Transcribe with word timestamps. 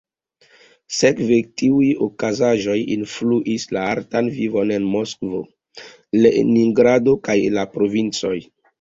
Sekve, 0.99 1.37
tiuj 1.63 1.89
okazaĵoj 2.05 2.79
influis 2.97 3.67
la 3.79 3.85
artan 3.91 4.33
vivon 4.41 4.75
en 4.81 4.91
Moskvo, 4.97 5.45
Leningrado, 6.25 7.19
kaj 7.31 7.41
la 7.61 7.73
provincoj. 7.79 8.39